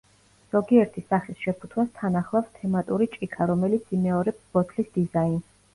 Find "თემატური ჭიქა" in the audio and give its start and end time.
2.59-3.51